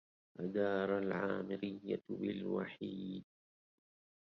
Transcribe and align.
أدار 0.39 0.97
العامرية 0.97 2.01
بالوحيد 2.09 3.25